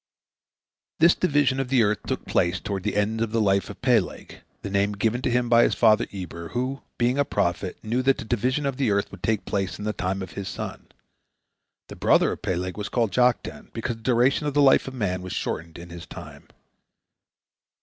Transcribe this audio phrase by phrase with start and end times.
[0.97, 4.41] This division of the earth took place toward the end of the life of Peleg,
[4.63, 8.17] the name given to him by his father Eber, who, being a prophet, knew that
[8.17, 10.87] the division of the earth would take place in the time of his son.
[11.87, 15.21] The brother of Peleg was called Joktan, because the duration of the life of man
[15.21, 16.47] was shortened in his time.